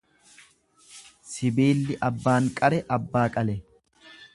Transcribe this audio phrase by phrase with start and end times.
[1.33, 3.61] Sibiilli abbaan qare abbaa qale.